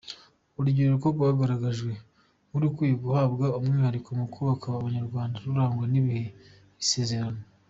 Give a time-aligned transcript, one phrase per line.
[0.57, 1.91] Urubyiruko rwagaragajwe
[2.47, 6.25] nk’urukwiye guhabwa umwihariko mu kubaka Umunyarwanda urangwa n’ibihe
[6.83, 7.41] Isi igezemo.